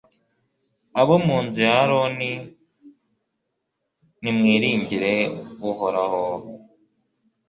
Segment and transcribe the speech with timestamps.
[1.01, 2.31] abo mu nzu ya aroni,
[4.21, 5.13] nimwiringire
[5.69, 6.23] uhoraho